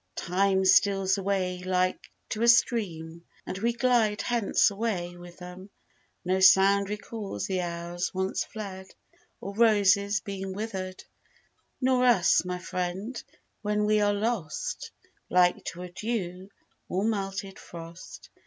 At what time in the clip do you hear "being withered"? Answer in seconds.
10.19-11.03